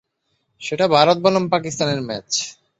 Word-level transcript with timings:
সেটা 0.61 0.85
ভারত 0.87 1.17
বনাম 1.23 1.45
পাকিস্তানের 1.53 1.99
ম্যাচ। 2.01 2.29